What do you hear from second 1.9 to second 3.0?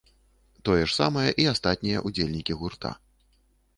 ўдзельнікі гурта.